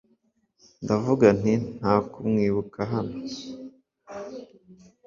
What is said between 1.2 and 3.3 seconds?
nti nta kumwibuka hano